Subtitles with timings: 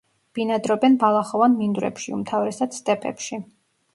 [0.37, 3.43] ბინადრობენ ბალახოვან მინდვრებში, უმთავრესად სტეპებში.